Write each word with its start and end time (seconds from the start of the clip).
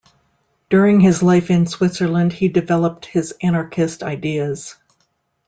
During 0.71 0.99
his 0.99 1.21
life 1.21 1.51
in 1.51 1.67
Switzerland, 1.67 2.33
he 2.33 2.47
developed 2.47 3.05
his 3.05 3.35
anarchist 3.39 4.01
ideas. 4.01 4.75